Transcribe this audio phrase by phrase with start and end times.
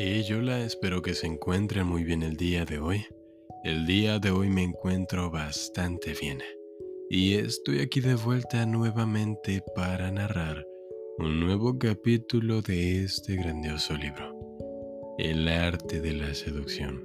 [0.00, 3.04] Y yo la espero que se encuentren muy bien el día de hoy.
[3.64, 6.38] El día de hoy me encuentro bastante bien.
[7.10, 10.64] Y estoy aquí de vuelta nuevamente para narrar
[11.18, 17.04] un nuevo capítulo de este grandioso libro, El arte de la seducción.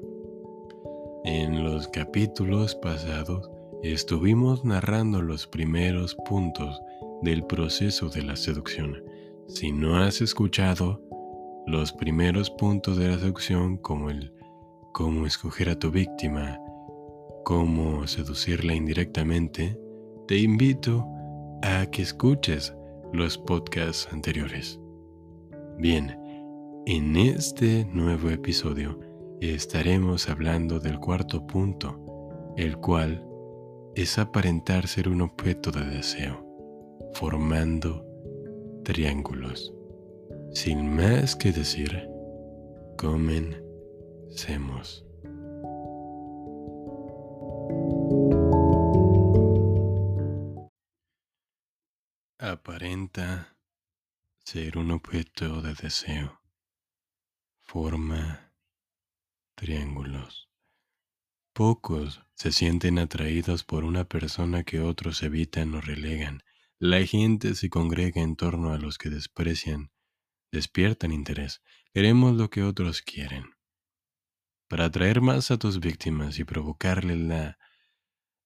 [1.25, 3.49] En los capítulos pasados
[3.81, 6.79] estuvimos narrando los primeros puntos
[7.23, 9.03] del proceso de la seducción.
[9.47, 11.01] Si no has escuchado,
[11.65, 14.33] los primeros puntos de la seducción como el
[14.93, 16.59] cómo escoger a tu víctima,
[17.43, 19.79] cómo seducirla indirectamente,
[20.27, 21.07] te invito
[21.61, 22.75] a que escuches
[23.11, 24.79] los podcasts anteriores.
[25.77, 26.17] Bien,
[26.85, 28.99] en este nuevo episodio
[29.41, 33.25] estaremos hablando del cuarto punto, el cual
[33.95, 36.45] es aparentar ser un objeto de deseo,
[37.13, 38.05] formando
[38.83, 39.73] triángulos.
[40.53, 42.07] Sin más que decir,
[42.95, 45.03] comencemos.
[52.37, 53.57] Aparenta
[54.45, 56.39] ser un objeto de deseo.
[57.61, 58.53] Forma
[59.55, 60.51] triángulos.
[61.53, 66.43] Pocos se sienten atraídos por una persona que otros evitan o relegan.
[66.77, 69.89] La gente se congrega en torno a los que desprecian
[70.53, 71.61] despiertan interés.
[71.93, 73.43] Queremos lo que otros quieren.
[74.69, 77.57] Para atraer más a tus víctimas y provocarle la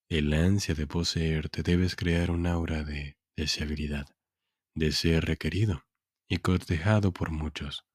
[0.10, 4.08] el ansia de poseerte, debes crear un aura de deseabilidad,
[4.74, 5.84] de ser requerido
[6.30, 7.86] y cortejado por muchos.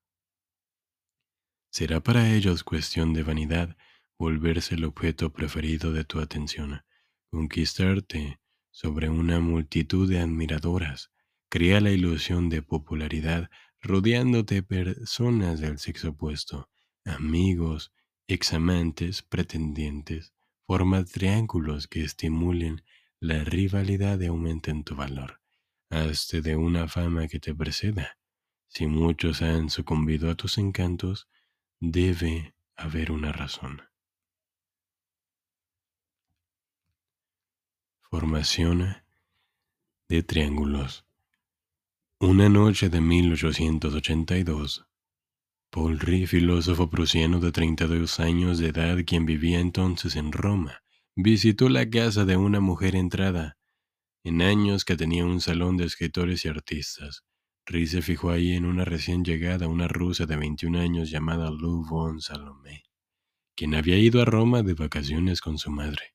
[1.70, 3.78] Será para ellos cuestión de vanidad
[4.18, 6.82] volverse el objeto preferido de tu atención,
[7.30, 8.40] conquistarte
[8.70, 11.10] sobre una multitud de admiradoras,
[11.48, 13.50] crea la ilusión de popularidad
[13.82, 16.70] rodeándote personas del sexo opuesto,
[17.04, 17.92] amigos,
[18.28, 20.32] examantes, pretendientes,
[20.66, 22.82] forma triángulos que estimulen
[23.18, 25.40] la rivalidad y aumenten tu valor.
[25.90, 28.18] Hazte de una fama que te preceda.
[28.68, 31.28] Si muchos han sucumbido a tus encantos,
[31.80, 33.82] debe haber una razón.
[38.10, 39.02] Formación
[40.08, 41.04] de triángulos.
[42.24, 44.86] Una noche de 1882,
[45.72, 50.84] Paul Rie, filósofo prusiano de 32 años de edad quien vivía entonces en Roma,
[51.16, 53.56] visitó la casa de una mujer entrada
[54.22, 57.24] en años que tenía un salón de escritores y artistas.
[57.66, 61.84] Rie se fijó ahí en una recién llegada, una rusa de 21 años llamada Lou
[61.84, 62.84] von Salomé,
[63.56, 66.14] quien había ido a Roma de vacaciones con su madre.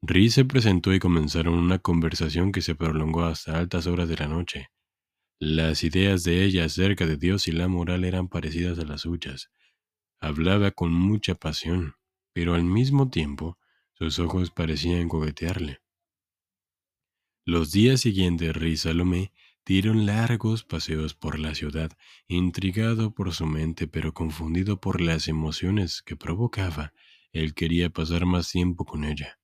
[0.00, 4.28] Rie se presentó y comenzaron una conversación que se prolongó hasta altas horas de la
[4.28, 4.70] noche.
[5.38, 9.50] Las ideas de ella acerca de Dios y la moral eran parecidas a las suyas.
[10.18, 11.94] Hablaba con mucha pasión,
[12.32, 13.58] pero al mismo tiempo
[13.92, 15.80] sus ojos parecían coquetearle.
[17.44, 19.30] Los días siguientes, Rey Salomé
[19.66, 21.92] dieron largos paseos por la ciudad,
[22.28, 26.94] intrigado por su mente pero confundido por las emociones que provocaba.
[27.32, 29.38] Él quería pasar más tiempo con ella.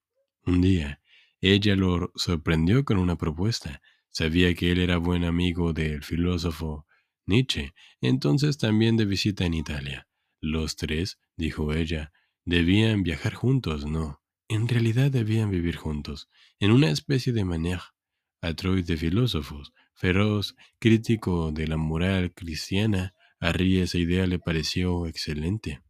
[0.47, 1.03] Un día,
[1.43, 3.83] ella lo sorprendió con una propuesta.
[4.13, 6.87] Sabía que él era buen amigo del filósofo
[7.27, 10.07] Nietzsche, entonces también de visita en Italia.
[10.41, 12.13] Los tres, dijo ella,
[12.45, 14.23] debían viajar juntos, no.
[14.49, 16.29] En realidad debían vivir juntos,
[16.61, 17.95] en una especie de manera
[18.43, 25.83] atroz de filósofos, feroz, crítico de la moral cristiana, a esa idea le pareció excelente.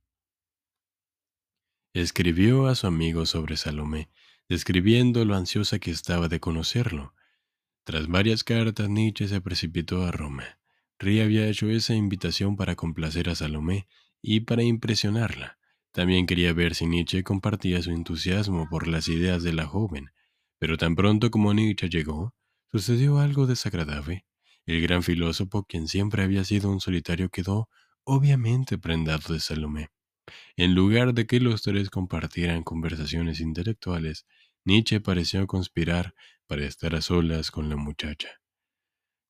[1.94, 4.10] Escribió a su amigo sobre Salomé,
[4.48, 7.14] describiendo lo ansiosa que estaba de conocerlo.
[7.84, 10.59] Tras varias cartas, Nietzsche se precipitó a Roma.
[11.00, 13.88] Rie había hecho esa invitación para complacer a Salomé
[14.20, 15.59] y para impresionarla.
[15.91, 20.10] También quería ver si Nietzsche compartía su entusiasmo por las ideas de la joven.
[20.60, 22.34] Pero tan pronto como Nietzsche llegó,
[22.70, 24.26] sucedió algo desagradable.
[24.64, 27.69] El gran filósofo, quien siempre había sido un solitario, quedó
[28.05, 29.90] obviamente prendado de Salomé.
[30.56, 34.25] En lugar de que los tres compartieran conversaciones intelectuales,
[34.64, 36.14] Nietzsche pareció conspirar
[36.46, 38.28] para estar a solas con la muchacha.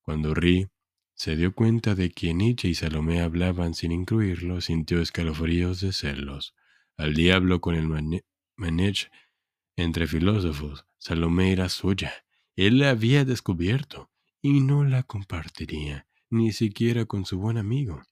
[0.01, 0.67] Cuando Ri
[1.13, 6.55] se dio cuenta de que Nietzsche y Salomé hablaban sin incluirlo, sintió escalofríos de celos.
[6.97, 7.87] Al diablo con el
[8.55, 9.09] manech
[9.75, 12.13] entre filósofos, Salomé era suya.
[12.55, 14.11] Él la había descubierto
[14.41, 18.03] y no la compartiría, ni siquiera con su buen amigo.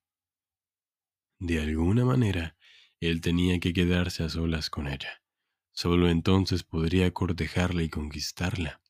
[1.39, 2.55] De alguna manera,
[2.99, 5.21] él tenía que quedarse a solas con ella.
[5.71, 8.80] Solo entonces podría cortejarla y conquistarla.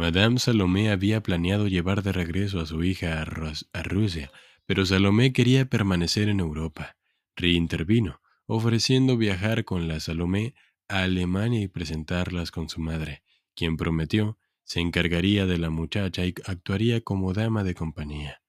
[0.00, 4.32] Madame Salomé había planeado llevar de regreso a su hija a, Rusia,
[4.64, 6.96] pero Salomé quería permanecer en Europa.
[7.36, 10.54] Ri intervino, ofreciendo viajar con la Salomé
[10.88, 13.22] a Alemania y presentarlas con su madre,
[13.54, 18.40] quien prometió se encargaría de la muchacha y actuaría como dama de compañía.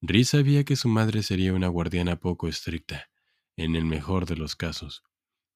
[0.00, 3.08] Ri sabía que su madre sería una guardiana poco estricta,
[3.56, 5.04] en el mejor de los casos.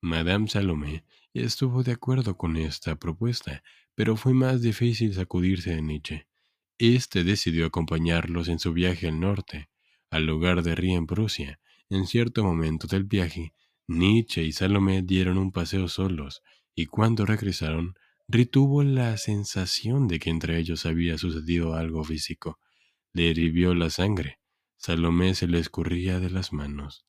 [0.01, 3.65] Madame Salomé estuvo de acuerdo con esta propuesta,
[3.97, 6.29] pero fue más difícil sacudirse de Nietzsche.
[6.79, 9.71] Este decidió acompañarlos en su viaje al norte,
[10.11, 11.59] al hogar de Rie en Prusia.
[11.89, 13.55] En cierto momento del viaje,
[13.89, 16.43] Nietzsche y Salomé dieron un paseo solos,
[16.75, 17.95] y cuando regresaron,
[18.29, 22.59] Rie tuvo la sensación de que entre ellos había sucedido algo físico.
[23.15, 24.41] Le hirvió la sangre.
[24.77, 27.07] Salomé se le escurría de las manos.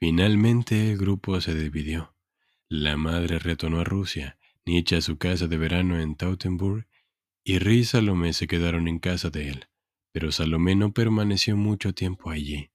[0.00, 2.16] Finalmente el grupo se dividió.
[2.68, 6.86] La madre retornó a Rusia, Nietzsche a su casa de verano en Tautenburg,
[7.44, 9.68] y Ri y Salomé se quedaron en casa de él,
[10.12, 12.70] pero Salomé no permaneció mucho tiempo allí.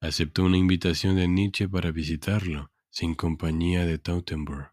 [0.00, 4.72] Aceptó una invitación de Nietzsche para visitarlo, sin compañía de Tautenburg.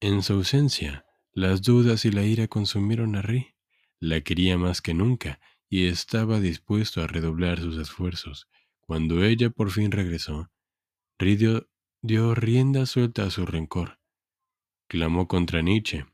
[0.00, 3.54] En su ausencia, las dudas y la ira consumieron a Ri.
[4.00, 8.48] La quería más que nunca y estaba dispuesto a redoblar sus esfuerzos
[8.90, 10.50] cuando ella por fin regresó,
[11.16, 11.70] Ridio
[12.02, 13.99] dio rienda suelta a su rencor.
[14.90, 16.04] Clamó contra Nietzsche,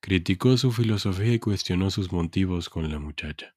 [0.00, 3.54] criticó su filosofía y cuestionó sus motivos con la muchacha.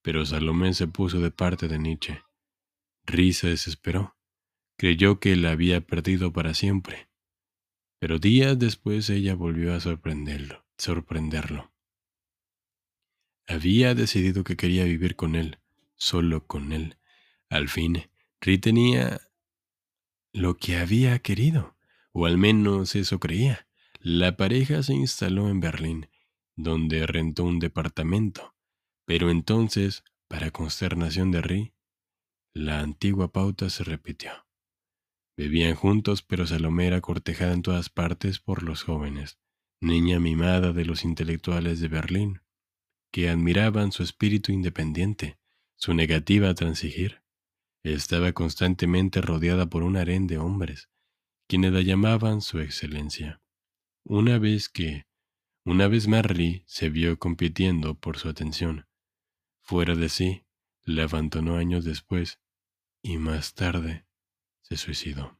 [0.00, 2.22] Pero Salomé se puso de parte de Nietzsche.
[3.04, 4.16] Ri se desesperó.
[4.76, 7.08] Creyó que la había perdido para siempre.
[7.98, 11.72] Pero días después ella volvió a sorprenderlo, sorprenderlo.
[13.48, 15.58] Había decidido que quería vivir con él,
[15.96, 16.96] solo con él.
[17.48, 18.08] Al fin,
[18.40, 19.20] Ri tenía
[20.32, 21.76] lo que había querido,
[22.12, 23.66] o al menos eso creía.
[24.04, 26.08] La pareja se instaló en Berlín,
[26.56, 28.56] donde rentó un departamento.
[29.06, 31.72] Pero entonces, para consternación de Ri,
[32.52, 34.32] la antigua pauta se repitió.
[35.36, 39.38] Bebían juntos, pero Salomé era cortejada en todas partes por los jóvenes,
[39.80, 42.40] niña mimada de los intelectuales de Berlín,
[43.12, 45.38] que admiraban su espíritu independiente,
[45.76, 47.22] su negativa a transigir.
[47.84, 50.88] Estaba constantemente rodeada por un harén de hombres,
[51.46, 53.41] quienes la llamaban su excelencia.
[54.04, 55.06] Una vez que,
[55.64, 58.86] una vez Marie se vio compitiendo por su atención,
[59.60, 60.44] fuera de sí,
[60.82, 62.40] la abandonó años después
[63.00, 64.04] y más tarde
[64.62, 65.38] se suicidó.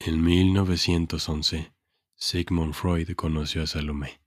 [0.00, 1.72] En 1911,
[2.16, 4.20] Sigmund Freud conoció a Salomé,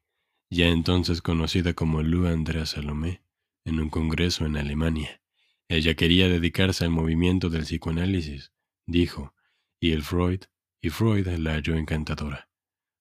[0.49, 3.21] ya entonces conocida como Lou Andrea Salomé,
[3.65, 5.21] en un congreso en Alemania.
[5.67, 8.53] Ella quería dedicarse al movimiento del psicoanálisis,
[8.85, 9.33] dijo,
[9.79, 10.43] y el Freud,
[10.81, 12.49] y Freud la halló encantadora,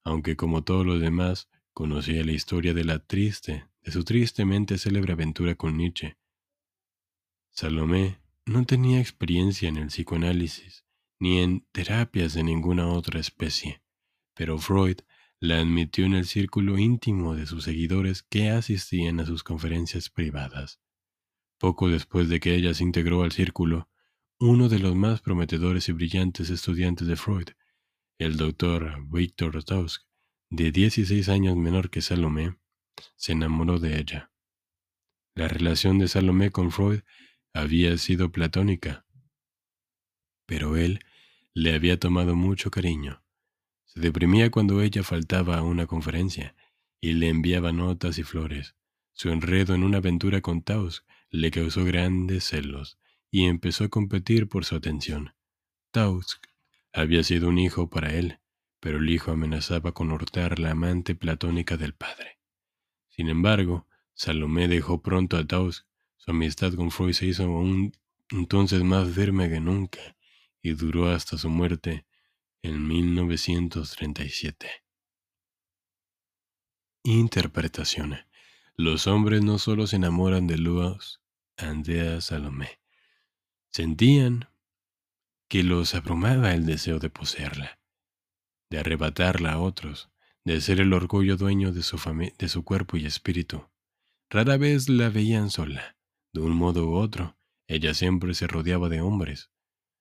[0.04, 5.14] aunque como todos los demás conocía la historia de la triste, de su tristemente célebre
[5.14, 6.18] aventura con Nietzsche.
[7.50, 10.84] Salomé no tenía experiencia en el psicoanálisis,
[11.18, 13.82] ni en terapias de ninguna otra especie,
[14.34, 14.98] pero Freud
[15.38, 20.80] la admitió en el círculo íntimo de sus seguidores que asistían a sus conferencias privadas.
[21.58, 23.88] Poco después de que ella se integró al círculo,
[24.38, 27.48] uno de los más prometedores y brillantes estudiantes de Freud,
[28.20, 30.02] el doctor Victor Tusk,
[30.50, 32.54] de 16 años menor que Salomé,
[33.16, 34.30] se enamoró de ella.
[35.34, 37.00] La relación de Salomé con Freud
[37.54, 39.06] había sido platónica,
[40.44, 41.00] pero él
[41.54, 43.24] le había tomado mucho cariño.
[43.86, 46.54] Se deprimía cuando ella faltaba a una conferencia
[47.00, 48.76] y le enviaba notas y flores.
[49.12, 52.98] Su enredo en una aventura con Tusk le causó grandes celos
[53.30, 55.32] y empezó a competir por su atención.
[55.90, 56.49] Tausk
[56.92, 58.40] había sido un hijo para él,
[58.80, 62.38] pero el hijo amenazaba con hurtar la amante platónica del padre.
[63.08, 65.86] Sin embargo, Salomé dejó pronto a Tausk.
[66.16, 67.92] Su amistad con Freud se hizo aún
[68.30, 70.16] entonces más firme que nunca
[70.62, 72.06] y duró hasta su muerte
[72.62, 74.68] en 1937.
[77.04, 78.18] Interpretación.
[78.76, 81.20] Los hombres no solo se enamoran de Luas,
[81.56, 82.80] Andrea Salomé.
[83.70, 84.48] Sentían
[85.50, 87.78] que los abrumaba el deseo de poseerla,
[88.70, 90.08] de arrebatarla a otros,
[90.46, 93.68] de ser el orgullo dueño de su, cuerpo y espíritu.
[94.30, 95.98] Rara vez la veían sola,
[96.32, 99.50] de un modo u otro, ella siempre se rodeaba de hombres.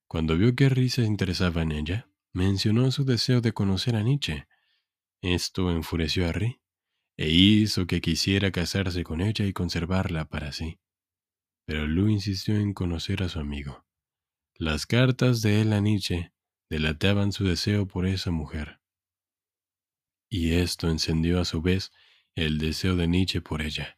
[0.08, 4.48] Cuando vio que Risa se interesaba en ella, mencionó su deseo de conocer a Nietzsche.
[5.22, 6.62] Esto enfureció a Ri
[7.18, 10.80] e hizo que quisiera casarse con ella y conservarla para sí
[11.70, 13.86] pero Lu insistió en conocer a su amigo.
[14.62, 16.34] Las cartas de él a Nietzsche
[16.70, 18.82] delataban su deseo por esa mujer.
[20.30, 21.94] Y esto encendió a su vez
[22.36, 23.98] el deseo de Nietzsche por ella.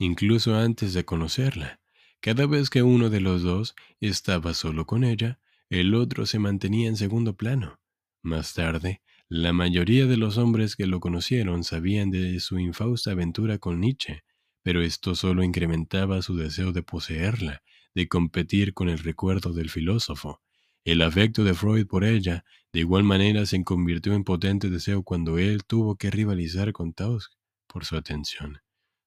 [0.00, 1.80] incluso antes de conocerla.
[2.20, 5.38] Cada vez que uno de los dos estaba solo con ella,
[5.68, 7.78] el otro se mantenía en segundo plano.
[8.20, 13.58] Más tarde, la mayoría de los hombres que lo conocieron sabían de su infausta aventura
[13.58, 14.24] con Nietzsche,
[14.62, 17.62] pero esto solo incrementaba su deseo de poseerla,
[17.94, 20.40] de competir con el recuerdo del filósofo.
[20.84, 25.38] El afecto de Freud por ella, de igual manera, se convirtió en potente deseo cuando
[25.38, 27.32] él tuvo que rivalizar con Tausk
[27.66, 28.58] por su atención.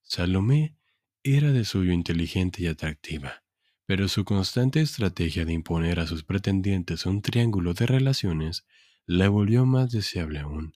[0.02, 0.76] Salomé
[1.24, 3.44] era de suyo inteligente y atractiva,
[3.86, 8.66] pero su constante estrategia de imponer a sus pretendientes un triángulo de relaciones
[9.06, 10.74] la volvió más deseable aún.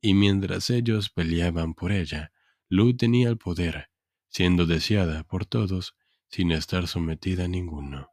[0.00, 2.32] Y mientras ellos peleaban por ella,
[2.68, 3.88] Lu tenía el poder,
[4.28, 5.94] siendo deseada por todos
[6.34, 8.10] sin estar sometida a ninguno.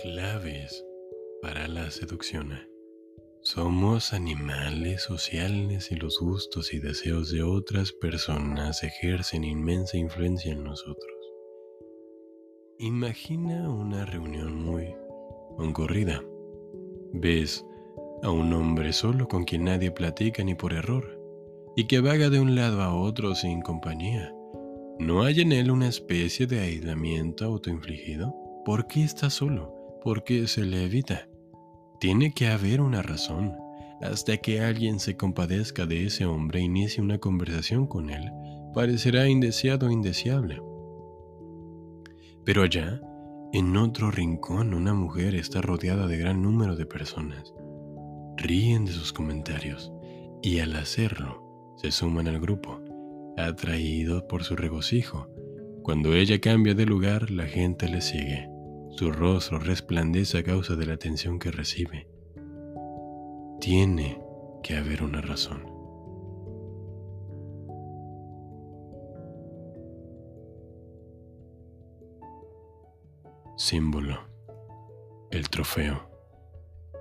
[0.00, 0.86] Claves
[1.42, 2.66] para la seducción.
[3.42, 10.64] Somos animales sociales y los gustos y deseos de otras personas ejercen inmensa influencia en
[10.64, 11.18] nosotros.
[12.78, 14.94] Imagina una reunión muy
[15.58, 16.24] concurrida.
[17.12, 17.66] Ves
[18.22, 21.20] a un hombre solo con quien nadie platica ni por error,
[21.76, 24.32] y que vaga de un lado a otro sin compañía.
[24.98, 28.34] ¿No hay en él una especie de aislamiento autoinfligido?
[28.64, 29.74] ¿Por qué está solo?
[30.04, 31.28] ¿Por qué se le evita?
[31.98, 33.56] Tiene que haber una razón.
[34.00, 38.30] Hasta que alguien se compadezca de ese hombre e inicie una conversación con él,
[38.74, 40.60] parecerá indeseado o indeseable.
[42.44, 43.00] Pero allá,
[43.52, 47.54] en otro rincón, una mujer está rodeada de gran número de personas.
[48.42, 49.92] Ríen de sus comentarios
[50.42, 52.80] y al hacerlo se suman al grupo,
[53.36, 55.28] atraídos por su regocijo.
[55.84, 58.48] Cuando ella cambia de lugar, la gente le sigue.
[58.90, 62.08] Su rostro resplandece a causa de la atención que recibe.
[63.60, 64.20] Tiene
[64.64, 65.62] que haber una razón.
[73.56, 74.18] Símbolo.
[75.30, 76.11] El trofeo.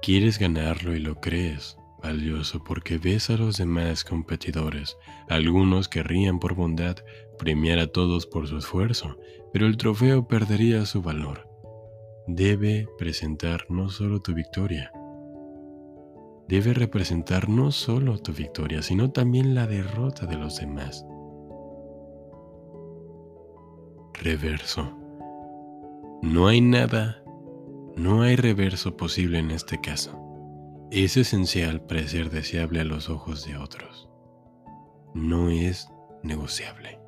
[0.02, 4.98] Quieres ganarlo y lo crees valioso porque ves a los demás competidores.
[5.30, 6.98] Algunos querrían por bondad
[7.38, 9.18] premiar a todos por su esfuerzo,
[9.54, 11.52] pero el trofeo perdería su valor
[12.28, 14.92] debe presentar no solo tu victoria,
[16.48, 21.06] debe representar no solo tu victoria, sino también la derrota de los demás.
[24.14, 24.98] Reverso.
[26.22, 27.21] No hay nada,
[27.98, 30.18] no hay reverso posible en este caso.
[30.92, 34.10] Es esencial para ser deseable a los ojos de otros.
[35.14, 35.90] No es
[36.24, 37.01] negociable.